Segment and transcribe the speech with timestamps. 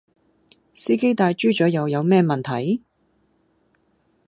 [0.73, 2.81] 司機戴豬嘴又有咩問題?